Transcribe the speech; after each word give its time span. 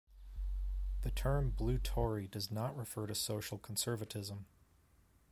The 1.03 1.11
term 1.11 1.51
Blue 1.51 1.77
Tory 1.77 2.27
does 2.27 2.49
not 2.49 2.75
refer 2.75 3.05
to 3.05 3.13
social 3.13 3.59
conservatism. 3.59 4.47